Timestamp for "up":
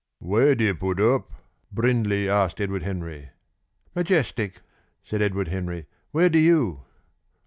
0.99-1.31